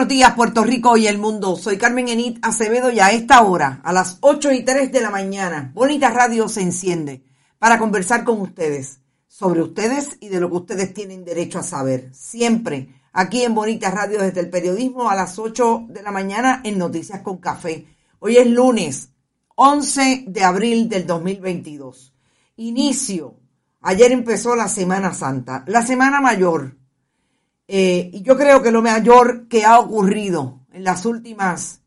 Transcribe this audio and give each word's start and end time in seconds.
buenos 0.00 0.16
días, 0.16 0.32
Puerto 0.32 0.64
Rico 0.64 0.96
y 0.96 1.06
el 1.08 1.18
mundo. 1.18 1.56
Soy 1.56 1.76
Carmen 1.76 2.08
Enit 2.08 2.38
Acevedo 2.40 2.90
y 2.90 3.00
a 3.00 3.12
esta 3.12 3.42
hora, 3.42 3.82
a 3.84 3.92
las 3.92 4.16
8 4.22 4.50
y 4.52 4.64
3 4.64 4.90
de 4.90 5.02
la 5.02 5.10
mañana, 5.10 5.72
Bonita 5.74 6.08
Radio 6.08 6.48
se 6.48 6.62
enciende 6.62 7.22
para 7.58 7.78
conversar 7.78 8.24
con 8.24 8.40
ustedes 8.40 9.00
sobre 9.28 9.60
ustedes 9.60 10.16
y 10.18 10.30
de 10.30 10.40
lo 10.40 10.48
que 10.48 10.56
ustedes 10.56 10.94
tienen 10.94 11.22
derecho 11.22 11.58
a 11.58 11.62
saber. 11.62 12.08
Siempre 12.14 12.94
aquí 13.12 13.42
en 13.42 13.54
Bonita 13.54 13.90
Radio 13.90 14.22
desde 14.22 14.40
el 14.40 14.48
periodismo 14.48 15.10
a 15.10 15.14
las 15.14 15.38
8 15.38 15.88
de 15.90 16.02
la 16.02 16.12
mañana 16.12 16.62
en 16.64 16.78
Noticias 16.78 17.20
con 17.20 17.36
Café. 17.36 17.86
Hoy 18.20 18.38
es 18.38 18.46
lunes 18.46 19.10
11 19.56 20.24
de 20.28 20.42
abril 20.42 20.88
del 20.88 21.06
2022. 21.06 22.14
Inicio. 22.56 23.34
Ayer 23.82 24.12
empezó 24.12 24.56
la 24.56 24.68
Semana 24.68 25.12
Santa, 25.12 25.62
la 25.66 25.84
Semana 25.84 26.22
Mayor 26.22 26.79
eh, 27.72 28.10
y 28.14 28.22
yo 28.22 28.36
creo 28.36 28.64
que 28.64 28.72
lo 28.72 28.82
mayor 28.82 29.46
que 29.46 29.64
ha 29.64 29.78
ocurrido 29.78 30.58
en 30.72 30.82
las 30.82 31.06
últimas, 31.06 31.82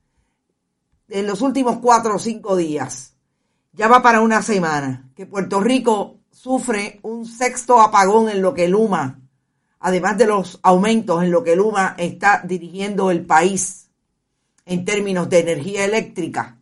en 1.09 1.27
los 1.27 1.41
últimos 1.41 1.79
cuatro 1.79 2.15
o 2.15 2.19
cinco 2.19 2.55
días, 2.55 3.17
ya 3.73 3.89
va 3.89 4.01
para 4.01 4.21
una 4.21 4.41
semana, 4.41 5.09
que 5.13 5.25
Puerto 5.25 5.59
Rico 5.59 6.21
sufre 6.31 7.01
un 7.01 7.25
sexto 7.25 7.81
apagón 7.81 8.29
en 8.29 8.41
lo 8.41 8.53
que 8.53 8.69
Luma, 8.69 9.19
además 9.81 10.17
de 10.17 10.25
los 10.25 10.57
aumentos 10.63 11.21
en 11.21 11.31
lo 11.31 11.43
que 11.43 11.57
Luma 11.57 11.95
está 11.97 12.41
dirigiendo 12.45 13.11
el 13.11 13.25
país 13.25 13.89
en 14.65 14.85
términos 14.85 15.29
de 15.29 15.39
energía 15.39 15.83
eléctrica. 15.83 16.61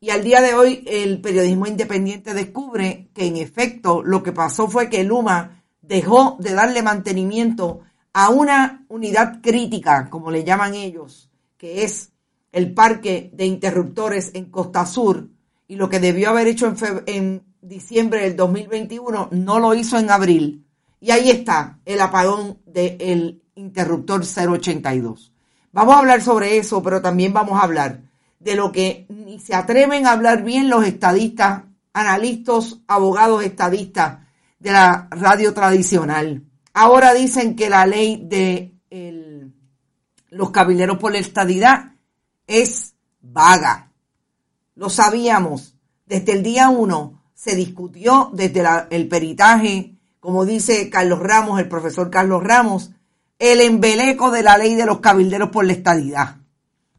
Y 0.00 0.10
al 0.10 0.24
día 0.24 0.40
de 0.40 0.54
hoy 0.54 0.82
el 0.88 1.20
periodismo 1.20 1.68
independiente 1.68 2.34
descubre 2.34 3.08
que 3.14 3.26
en 3.26 3.36
efecto 3.36 4.02
lo 4.02 4.24
que 4.24 4.32
pasó 4.32 4.66
fue 4.66 4.90
que 4.90 5.04
Luma 5.04 5.62
dejó 5.80 6.36
de 6.40 6.54
darle 6.54 6.82
mantenimiento 6.82 7.82
a 8.20 8.30
una 8.30 8.84
unidad 8.88 9.40
crítica, 9.40 10.10
como 10.10 10.32
le 10.32 10.42
llaman 10.42 10.74
ellos, 10.74 11.30
que 11.56 11.84
es 11.84 12.10
el 12.50 12.74
parque 12.74 13.30
de 13.32 13.46
interruptores 13.46 14.32
en 14.34 14.46
Costa 14.46 14.86
Sur, 14.86 15.28
y 15.68 15.76
lo 15.76 15.88
que 15.88 16.00
debió 16.00 16.30
haber 16.30 16.48
hecho 16.48 16.66
en, 16.66 16.76
en 17.06 17.42
diciembre 17.60 18.22
del 18.22 18.34
2021 18.34 19.28
no 19.30 19.60
lo 19.60 19.72
hizo 19.72 20.00
en 20.00 20.10
abril. 20.10 20.66
Y 20.98 21.12
ahí 21.12 21.30
está 21.30 21.78
el 21.84 22.00
apagón 22.00 22.58
del 22.66 23.40
interruptor 23.54 24.22
082. 24.24 25.32
Vamos 25.70 25.94
a 25.94 25.98
hablar 26.00 26.20
sobre 26.20 26.58
eso, 26.58 26.82
pero 26.82 27.00
también 27.00 27.32
vamos 27.32 27.56
a 27.60 27.62
hablar 27.62 28.02
de 28.40 28.56
lo 28.56 28.72
que 28.72 29.06
ni 29.10 29.38
se 29.38 29.54
atreven 29.54 30.06
a 30.08 30.12
hablar 30.12 30.42
bien 30.42 30.68
los 30.68 30.84
estadistas, 30.84 31.62
analistas, 31.92 32.78
abogados 32.88 33.44
estadistas 33.44 34.26
de 34.58 34.72
la 34.72 35.06
radio 35.12 35.54
tradicional. 35.54 36.47
Ahora 36.80 37.12
dicen 37.12 37.56
que 37.56 37.68
la 37.68 37.86
ley 37.86 38.22
de 38.24 38.72
los 40.30 40.50
cabileros 40.52 40.98
por 40.98 41.10
la 41.10 41.18
estadidad 41.18 41.94
es 42.46 42.94
vaga. 43.20 43.90
Lo 44.76 44.88
sabíamos. 44.88 45.74
Desde 46.06 46.34
el 46.34 46.44
día 46.44 46.68
uno 46.68 47.20
se 47.34 47.56
discutió 47.56 48.30
desde 48.32 48.62
el 48.90 49.08
peritaje, 49.08 49.96
como 50.20 50.44
dice 50.44 50.88
Carlos 50.88 51.18
Ramos, 51.18 51.58
el 51.58 51.66
profesor 51.66 52.10
Carlos 52.10 52.44
Ramos, 52.44 52.92
el 53.40 53.60
embeleco 53.60 54.30
de 54.30 54.44
la 54.44 54.56
ley 54.56 54.76
de 54.76 54.86
los 54.86 55.00
cabilderos 55.00 55.48
por 55.48 55.64
la 55.64 55.72
estadidad. 55.72 56.36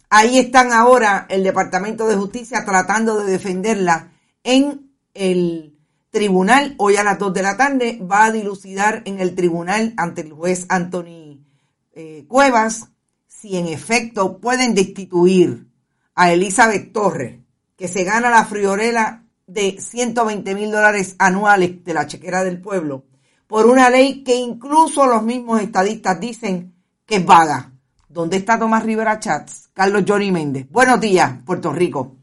Ahí 0.10 0.40
están 0.40 0.74
ahora 0.74 1.26
el 1.30 1.42
Departamento 1.42 2.06
de 2.06 2.18
Justicia 2.18 2.66
tratando 2.66 3.24
de 3.24 3.32
defenderla 3.32 4.12
en 4.44 4.92
el 5.14 5.79
tribunal, 6.10 6.76
hoy 6.78 6.98
a 6.98 7.04
las 7.04 7.20
2 7.20 7.34
de 7.34 7.42
la 7.42 7.58
tarde, 7.58 8.00
va 8.02 8.26
a 8.26 8.32
dilucidar 8.32 9.04
en 9.06 9.20
el 9.20 9.36
tribunal 9.36 9.94
ante 9.98 10.22
el 10.22 10.34
juez 10.34 10.66
Anthony 10.70 11.46
eh, 11.94 12.26
Cuevas 12.28 12.90
si 13.28 13.58
en 13.58 13.68
efecto 13.68 14.40
pueden 14.40 14.76
destituir 14.76 15.68
a 16.16 16.32
Elizabeth 16.34 16.92
Torres, 16.92 17.40
que 17.78 17.88
se 17.88 18.04
gana 18.04 18.30
la 18.30 18.44
friorela 18.44 19.24
de 19.48 19.80
120 19.80 20.54
mil 20.56 20.72
dólares 20.72 21.16
anuales 21.18 21.84
de 21.86 21.94
la 21.94 22.06
chequera 22.06 22.44
del 22.44 22.62
pueblo, 22.62 23.06
por 23.48 23.66
una 23.66 23.90
ley 23.90 24.24
que 24.24 24.36
incluso 24.36 25.08
los 25.08 25.24
mismos 25.24 25.62
estadistas 25.62 26.20
dicen 26.20 26.76
que 27.06 27.18
es 27.18 27.26
vaga. 27.26 27.72
¿Dónde 28.10 28.38
está 28.38 28.60
Tomás 28.60 28.84
Rivera 28.84 29.20
Chats? 29.20 29.70
Carlos 29.74 30.04
Johnny 30.06 30.32
Méndez. 30.32 30.68
Buenos 30.70 31.00
días, 31.00 31.42
Puerto 31.46 31.72
Rico. 31.72 32.19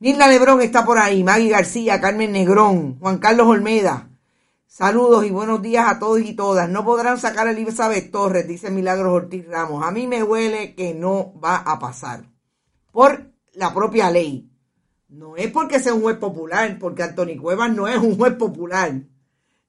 Nilda 0.00 0.28
Lebrón 0.28 0.60
está 0.60 0.84
por 0.84 0.96
ahí, 0.96 1.24
Maggie 1.24 1.48
García, 1.48 2.00
Carmen 2.00 2.30
Negrón, 2.30 3.00
Juan 3.00 3.18
Carlos 3.18 3.48
Olmeda. 3.48 4.08
Saludos 4.68 5.26
y 5.26 5.30
buenos 5.30 5.60
días 5.60 5.90
a 5.90 5.98
todos 5.98 6.20
y 6.20 6.34
todas. 6.34 6.68
No 6.68 6.84
podrán 6.84 7.18
sacar 7.18 7.48
a 7.48 7.50
Elizabeth 7.50 8.12
Torres, 8.12 8.46
dice 8.46 8.70
Milagros 8.70 9.12
Ortiz 9.12 9.44
Ramos. 9.48 9.84
A 9.84 9.90
mí 9.90 10.06
me 10.06 10.22
huele 10.22 10.76
que 10.76 10.94
no 10.94 11.32
va 11.40 11.56
a 11.56 11.80
pasar. 11.80 12.26
Por 12.92 13.32
la 13.54 13.74
propia 13.74 14.08
ley. 14.08 14.48
No 15.08 15.34
es 15.34 15.50
porque 15.50 15.80
sea 15.80 15.94
un 15.94 16.02
juez 16.02 16.16
popular, 16.18 16.78
porque 16.78 17.02
Anthony 17.02 17.36
Cuevas 17.36 17.74
no 17.74 17.88
es 17.88 17.98
un 17.98 18.16
juez 18.16 18.34
popular. 18.34 19.02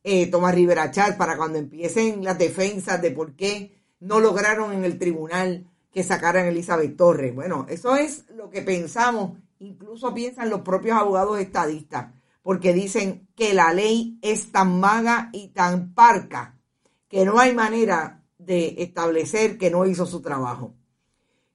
Eh, 0.03 0.28
Tomás 0.28 0.53
Rivera 0.53 0.91
Chat, 0.91 1.17
para 1.17 1.37
cuando 1.37 1.58
empiecen 1.58 2.23
las 2.23 2.37
defensas 2.37 3.02
de 3.02 3.09
por 3.09 3.35
qué 3.35 3.81
no 3.99 4.20
lograron 4.20 4.73
en 4.73 4.85
el 4.85 4.99
tribunal 4.99 5.66
que 5.91 6.03
sacaran 6.03 6.46
a 6.46 6.49
Elizabeth 6.49 6.96
Torres. 6.96 7.34
Bueno, 7.34 7.66
eso 7.67 7.96
es 7.96 8.26
lo 8.35 8.52
que 8.52 8.61
pensamos 8.61 9.40
incluso 9.59 10.14
piensan 10.14 10.50
los 10.50 10.61
propios 10.61 10.97
abogados 10.97 11.40
estadistas, 11.40 12.14
porque 12.41 12.73
dicen 12.73 13.28
que 13.35 13.53
la 13.53 13.73
ley 13.73 14.17
es 14.22 14.52
tan 14.52 14.79
maga 14.79 15.29
y 15.34 15.50
tan 15.50 15.94
parca 15.94 16.58
que 17.08 17.26
no 17.26 17.40
hay 17.40 17.53
manera 17.53 18.23
de 18.38 18.76
establecer 18.79 19.58
que 19.58 19.70
no 19.70 19.85
hizo 19.85 20.06
su 20.06 20.22
trabajo. 20.22 20.73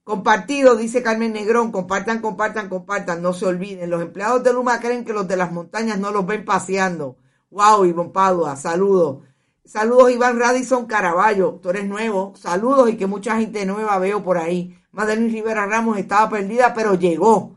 Compartido, 0.04 0.76
dice 0.76 1.02
Carmen 1.02 1.32
Negrón, 1.32 1.72
compartan, 1.72 2.20
compartan, 2.20 2.68
compartan, 2.68 3.22
no 3.22 3.32
se 3.32 3.46
olviden. 3.46 3.88
Los 3.88 4.02
empleados 4.02 4.44
de 4.44 4.52
Luma 4.52 4.78
creen 4.78 5.04
que 5.04 5.14
los 5.14 5.26
de 5.26 5.36
las 5.36 5.50
montañas 5.50 5.98
no 5.98 6.10
los 6.10 6.26
ven 6.26 6.44
paseando. 6.44 7.16
Wow, 7.50 7.86
Iván 7.86 8.12
Padua, 8.12 8.56
saludos. 8.56 9.24
Saludos, 9.64 10.10
Iván 10.10 10.38
Radisson 10.38 10.84
Caraballo, 10.84 11.58
tú 11.62 11.70
eres 11.70 11.86
nuevo. 11.86 12.34
Saludos 12.36 12.90
y 12.90 12.98
que 12.98 13.06
mucha 13.06 13.38
gente 13.38 13.64
nueva 13.64 13.98
veo 13.98 14.22
por 14.22 14.36
ahí. 14.36 14.76
Madeline 14.92 15.32
Rivera 15.32 15.64
Ramos 15.64 15.96
estaba 15.96 16.28
perdida, 16.28 16.74
pero 16.74 16.94
llegó. 16.96 17.56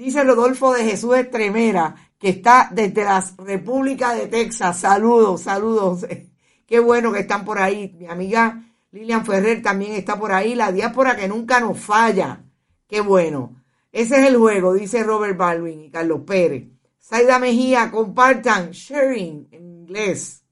Dice 0.00 0.24
Rodolfo 0.24 0.72
de 0.72 0.82
Jesús 0.82 1.14
Estremera, 1.14 1.94
que 2.18 2.30
está 2.30 2.70
desde 2.72 3.04
la 3.04 3.22
República 3.36 4.14
de 4.14 4.28
Texas. 4.28 4.80
Saludos, 4.80 5.42
saludos. 5.42 6.06
Qué 6.66 6.80
bueno 6.80 7.12
que 7.12 7.18
están 7.18 7.44
por 7.44 7.58
ahí. 7.58 7.94
Mi 7.98 8.06
amiga 8.06 8.64
Lilian 8.92 9.26
Ferrer 9.26 9.60
también 9.60 9.92
está 9.92 10.18
por 10.18 10.32
ahí. 10.32 10.54
La 10.54 10.72
diáspora 10.72 11.16
que 11.16 11.28
nunca 11.28 11.60
nos 11.60 11.78
falla. 11.78 12.42
Qué 12.88 13.02
bueno. 13.02 13.62
Ese 13.92 14.16
es 14.22 14.28
el 14.28 14.38
juego, 14.38 14.72
dice 14.72 15.02
Robert 15.02 15.36
Baldwin 15.36 15.82
y 15.82 15.90
Carlos 15.90 16.22
Pérez. 16.26 16.68
Saida 16.98 17.38
Mejía, 17.38 17.90
compartan, 17.90 18.70
sharing 18.70 19.48
en 19.50 19.68
inglés. 19.80 20.44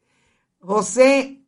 José 0.61 1.41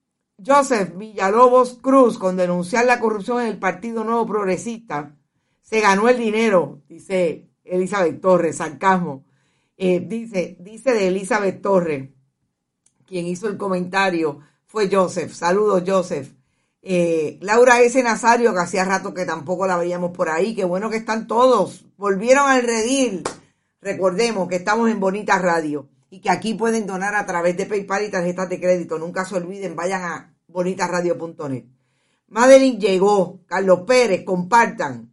Joseph 0.43 0.97
Villalobos 0.97 1.75
Cruz, 1.83 2.17
con 2.17 2.39
denunciar 2.39 2.87
la 2.87 2.99
corrupción 2.99 3.43
en 3.43 3.49
el 3.49 3.59
Partido 3.59 4.05
Nuevo 4.05 4.25
Progresista, 4.25 5.15
se 5.61 5.81
ganó 5.83 6.09
el 6.09 6.17
dinero, 6.17 6.81
dice 6.89 7.50
Elizabeth 7.65 8.21
Torres, 8.21 8.57
sarcasmo. 8.57 9.25
Eh, 9.77 10.01
dice, 10.01 10.57
dice 10.61 10.93
de 10.93 11.09
Elizabeth 11.09 11.63
Torres, 11.63 12.11
quien 13.07 13.27
hizo 13.27 13.49
el 13.49 13.57
comentario, 13.57 14.41
fue 14.67 14.89
Joseph. 14.91 15.33
Saludos, 15.33 15.83
Joseph. 15.87 16.33
Eh, 16.83 17.39
Laura 17.43 17.81
S. 17.81 18.03
Nazario, 18.03 18.53
que 18.53 18.61
hacía 18.61 18.85
rato 18.85 19.13
que 19.13 19.27
tampoco 19.27 19.67
la 19.67 19.77
veíamos 19.77 20.13
por 20.13 20.29
ahí. 20.29 20.55
Qué 20.55 20.65
bueno 20.65 20.91
que 20.91 20.97
están 20.97 21.27
todos. 21.27 21.85
Volvieron 21.97 22.49
al 22.49 22.63
redil. 22.63 23.25
Recordemos 23.81 24.49
que 24.49 24.57
estamos 24.57 24.91
en 24.91 25.01
Bonita 25.01 25.39
Radio 25.39 25.89
y 26.11 26.21
que 26.21 26.31
aquí 26.31 26.55
pueden 26.55 26.87
donar 26.87 27.15
a 27.15 27.27
través 27.27 27.57
de 27.57 27.67
PayPal 27.67 28.05
y 28.05 28.11
tarjetas 28.11 28.49
de 28.49 28.61
crédito. 28.61 28.99
Nunca 28.99 29.25
se 29.25 29.37
olviden, 29.37 29.77
vayan 29.77 30.03
a 30.03 30.35
bonitasradio.net. 30.47 31.65
Madeline 32.29 32.79
llegó. 32.79 33.41
Carlos 33.47 33.81
Pérez, 33.87 34.25
compartan. 34.25 35.10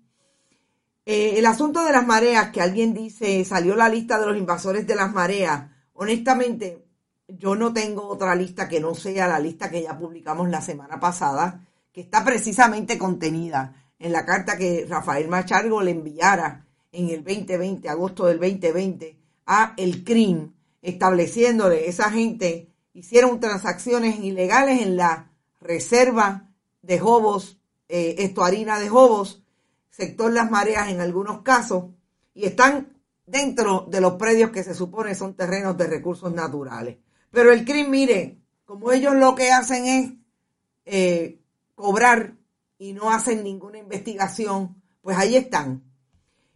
Eh, 1.10 1.40
el 1.40 1.46
asunto 1.46 1.86
de 1.86 1.94
las 1.94 2.06
mareas, 2.06 2.50
que 2.50 2.60
alguien 2.60 2.94
dice, 2.94 3.46
salió 3.46 3.78
la 3.78 3.88
lista 3.88 4.20
de 4.20 4.26
los 4.26 4.36
invasores 4.36 4.86
de 4.86 4.94
las 4.94 5.14
mareas. 5.14 5.72
Honestamente, 5.94 6.84
yo 7.30 7.56
no 7.56 7.72
tengo 7.72 8.10
otra 8.10 8.36
lista 8.36 8.68
que 8.68 8.82
no 8.82 8.94
sea 8.94 9.26
la 9.26 9.40
lista 9.40 9.72
que 9.72 9.84
ya 9.84 9.98
publicamos 9.98 10.50
la 10.50 10.60
semana 10.60 11.00
pasada, 11.00 11.66
que 11.94 12.02
está 12.02 12.26
precisamente 12.26 12.98
contenida 12.98 13.86
en 13.98 14.12
la 14.12 14.26
carta 14.26 14.58
que 14.58 14.86
Rafael 14.86 15.30
Machargo 15.30 15.82
le 15.82 15.92
enviara 15.92 16.66
en 16.92 17.10
el 17.10 17.24
2020, 17.24 17.88
agosto 17.88 18.26
del 18.26 18.42
2020, 18.42 19.18
a 19.46 19.76
el 19.78 20.04
CRIM, 20.04 20.52
estableciéndole 20.82 21.88
esa 21.88 22.12
gente 22.12 22.68
hicieron 22.94 23.40
transacciones 23.40 24.20
ilegales 24.20 24.82
en 24.82 24.98
la 24.98 25.32
reserva 25.62 26.50
de 26.82 27.00
Jobos, 27.00 27.62
eh, 27.88 28.16
estuarina 28.20 28.78
de 28.78 28.90
Jobos, 28.90 29.47
sector 29.98 30.32
Las 30.32 30.52
Mareas 30.52 30.90
en 30.90 31.02
algunos 31.02 31.42
casos, 31.42 31.86
y 32.36 32.46
están 32.46 32.94
dentro 33.26 33.88
de 33.90 34.00
los 34.00 34.14
predios 34.14 34.52
que 34.52 34.64
se 34.64 34.76
supone 34.76 35.16
son 35.16 35.34
terrenos 35.34 35.76
de 35.76 35.88
recursos 35.88 36.32
naturales. 36.32 36.98
Pero 37.32 37.52
el 37.52 37.66
crimen, 37.66 37.90
mire, 37.90 38.38
como 38.64 38.92
ellos 38.92 39.16
lo 39.16 39.34
que 39.34 39.52
hacen 39.52 39.86
es 39.86 40.14
eh, 40.86 41.42
cobrar 41.74 42.36
y 42.78 42.94
no 42.94 43.10
hacen 43.10 43.44
ninguna 43.44 43.80
investigación, 43.80 44.80
pues 45.02 45.18
ahí 45.18 45.36
están. 45.36 45.84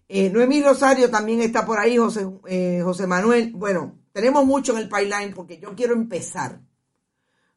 Eh, 0.07 0.29
Noemí 0.29 0.61
Rosario 0.61 1.09
también 1.09 1.41
está 1.41 1.65
por 1.65 1.79
ahí, 1.79 1.97
José, 1.97 2.27
eh, 2.45 2.81
José 2.83 3.07
Manuel. 3.07 3.53
Bueno, 3.55 3.97
tenemos 4.11 4.45
mucho 4.45 4.73
en 4.73 4.83
el 4.83 4.89
pipeline 4.89 5.33
porque 5.33 5.57
yo 5.57 5.73
quiero 5.75 5.93
empezar 5.93 6.61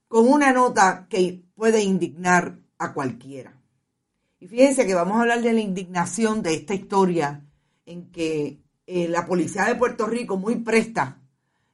con 0.08 0.26
una 0.28 0.50
nota 0.50 1.06
que 1.10 1.44
puede 1.54 1.82
indignar 1.82 2.58
a 2.78 2.94
cualquiera. 2.94 3.60
Y 4.44 4.46
fíjense 4.46 4.86
que 4.86 4.94
vamos 4.94 5.16
a 5.16 5.20
hablar 5.22 5.40
de 5.40 5.54
la 5.54 5.60
indignación 5.62 6.42
de 6.42 6.52
esta 6.52 6.74
historia 6.74 7.42
en 7.86 8.12
que 8.12 8.60
la 8.86 9.24
policía 9.24 9.64
de 9.64 9.74
Puerto 9.74 10.06
Rico, 10.06 10.36
muy 10.36 10.56
presta, 10.56 11.22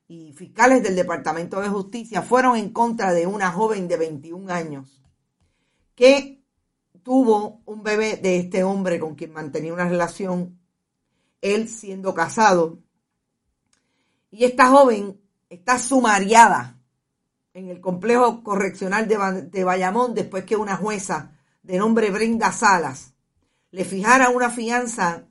y 0.06 0.32
fiscales 0.34 0.80
del 0.80 0.94
Departamento 0.94 1.60
de 1.60 1.68
Justicia 1.68 2.22
fueron 2.22 2.56
en 2.56 2.70
contra 2.70 3.12
de 3.12 3.26
una 3.26 3.50
joven 3.50 3.88
de 3.88 3.96
21 3.96 4.52
años 4.52 5.02
que 5.96 6.44
tuvo 7.02 7.60
un 7.64 7.82
bebé 7.82 8.18
de 8.18 8.36
este 8.36 8.62
hombre 8.62 9.00
con 9.00 9.16
quien 9.16 9.32
mantenía 9.32 9.74
una 9.74 9.88
relación, 9.88 10.60
él 11.40 11.68
siendo 11.68 12.14
casado. 12.14 12.78
Y 14.30 14.44
esta 14.44 14.68
joven 14.68 15.20
está 15.48 15.76
sumariada 15.76 16.78
en 17.52 17.68
el 17.68 17.80
complejo 17.80 18.44
correccional 18.44 19.08
de, 19.08 19.48
de 19.50 19.64
Bayamón 19.64 20.14
después 20.14 20.44
que 20.44 20.54
una 20.54 20.76
jueza 20.76 21.36
de 21.70 21.78
nombre 21.78 22.10
Brenda 22.10 22.50
Salas 22.50 23.14
le 23.70 23.84
fijara 23.84 24.30
una 24.30 24.50
fianza 24.50 25.28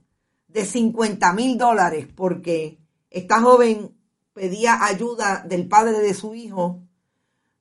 de 0.47 0.65
50 0.65 1.33
mil 1.33 1.57
dólares 1.57 2.07
porque 2.15 2.79
esta 3.09 3.41
joven 3.41 3.93
pedía 4.31 4.85
ayuda 4.85 5.43
del 5.45 5.67
padre 5.67 5.99
de 5.99 6.13
su 6.13 6.35
hijo, 6.35 6.81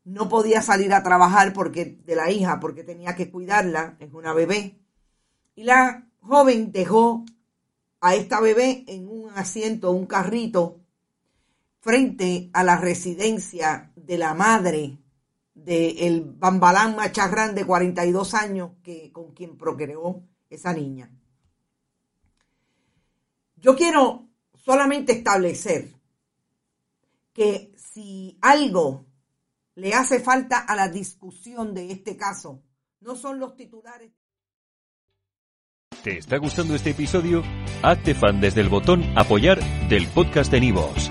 no 0.04 0.28
podía 0.28 0.62
salir 0.62 0.94
a 0.94 1.02
trabajar 1.02 1.52
porque 1.52 1.98
de 2.04 2.14
la 2.14 2.30
hija 2.30 2.60
porque 2.60 2.84
tenía 2.84 3.16
que 3.16 3.32
cuidarla, 3.32 3.96
es 3.98 4.12
una 4.12 4.32
bebé. 4.32 4.78
Y 5.56 5.64
la 5.64 6.06
joven 6.20 6.70
dejó 6.70 7.24
a 8.00 8.14
esta 8.14 8.38
bebé 8.38 8.84
en 8.86 9.08
un 9.08 9.28
asiento, 9.34 9.90
un 9.90 10.06
carrito, 10.06 10.78
frente 11.80 12.48
a 12.52 12.62
la 12.62 12.76
residencia 12.76 13.90
de 13.96 14.18
la 14.18 14.34
madre 14.34 14.98
del 15.64 16.24
bambalán 16.24 16.96
macharrán 16.96 17.54
de 17.54 17.64
42 17.64 18.34
años 18.34 18.72
que, 18.82 19.12
con 19.12 19.32
quien 19.32 19.56
procreó 19.56 20.22
esa 20.48 20.72
niña. 20.72 21.10
Yo 23.56 23.76
quiero 23.76 24.28
solamente 24.54 25.12
establecer 25.12 25.92
que 27.32 27.72
si 27.76 28.38
algo 28.40 29.06
le 29.74 29.94
hace 29.94 30.20
falta 30.20 30.58
a 30.58 30.74
la 30.74 30.88
discusión 30.88 31.74
de 31.74 31.90
este 31.90 32.16
caso, 32.16 32.62
no 33.00 33.14
son 33.14 33.38
los 33.38 33.56
titulares. 33.56 34.12
¿Te 36.02 36.18
está 36.18 36.38
gustando 36.38 36.74
este 36.74 36.90
episodio? 36.90 37.42
Hazte 37.82 38.14
fan 38.14 38.40
desde 38.40 38.60
el 38.60 38.68
botón 38.68 39.04
apoyar 39.16 39.60
del 39.88 40.06
podcast 40.08 40.50
de 40.50 40.60
Nivos. 40.60 41.10